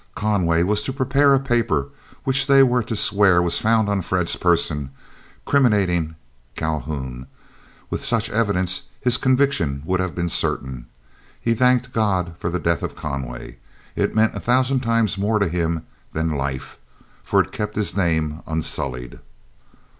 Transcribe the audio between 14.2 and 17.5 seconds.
a thousand times more to him than life, for